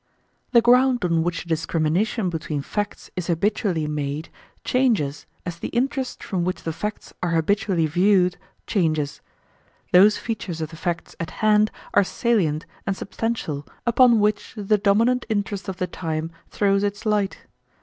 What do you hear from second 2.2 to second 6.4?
between facts is habitually made changes as the interest